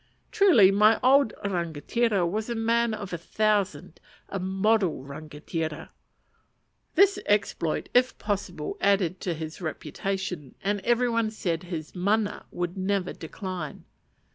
Truly 0.31 0.71
my 0.71 0.99
old 1.03 1.31
rangatira 1.45 2.25
was 2.25 2.49
a 2.49 2.55
man 2.55 2.95
of 2.95 3.13
a 3.13 3.19
thousand, 3.19 3.99
a 4.29 4.39
model 4.39 5.03
rangatira. 5.03 5.89
This 6.95 7.19
exploit, 7.27 7.87
if 7.93 8.17
possible, 8.17 8.77
added 8.81 9.21
to 9.21 9.35
his 9.35 9.61
reputation, 9.61 10.55
and 10.63 10.79
every 10.79 11.07
one 11.07 11.29
said 11.29 11.61
his 11.61 11.93
mana 11.93 12.47
would 12.49 12.75
never 12.75 13.13
decline. 13.13 13.83